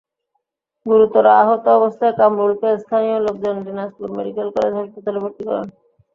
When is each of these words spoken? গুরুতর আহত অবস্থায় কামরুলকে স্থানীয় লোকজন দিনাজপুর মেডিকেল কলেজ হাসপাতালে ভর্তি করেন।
গুরুতর 0.85 1.25
আহত 1.35 1.65
অবস্থায় 1.77 2.13
কামরুলকে 2.19 2.69
স্থানীয় 2.83 3.17
লোকজন 3.25 3.55
দিনাজপুর 3.65 4.07
মেডিকেল 4.17 4.47
কলেজ 4.55 4.73
হাসপাতালে 4.79 5.19
ভর্তি 5.23 5.43
করেন। 5.47 5.67